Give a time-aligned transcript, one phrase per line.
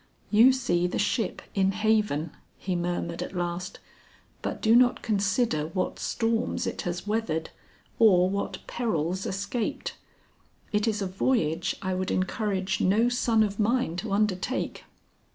[0.31, 3.77] "You see the ship in haven," he murmured at last;
[4.41, 7.51] "but do not consider what storms it has weathered
[7.99, 9.97] or what perils escaped.
[10.71, 14.85] It is a voyage I would encourage no son of mine to undertake."